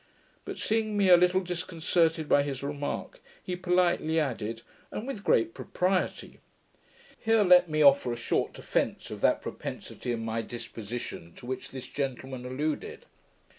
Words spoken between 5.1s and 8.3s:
great propriety'. Here let me offer a